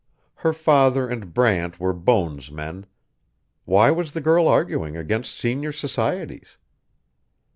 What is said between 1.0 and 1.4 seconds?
and